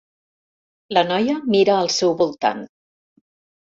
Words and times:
La 0.97 1.03
noia 1.11 1.35
mira 1.57 1.77
al 1.81 1.91
seu 1.99 2.17
voltant. 2.23 2.67